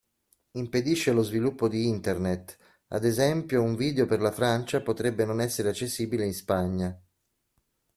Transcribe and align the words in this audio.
Impedisce 0.53 1.11
lo 1.11 1.21
sviluppo 1.21 1.67
di 1.67 1.87
internet, 1.87 2.57
ad 2.87 3.05
esempio 3.05 3.61
un 3.61 3.75
video 3.75 4.07
per 4.07 4.19
la 4.19 4.31
Francia 4.31 4.81
potrebbe 4.81 5.25
non 5.25 5.39
essere 5.39 5.69
accessibile 5.69 6.25
in 6.25 6.33
Spagna. 6.33 7.01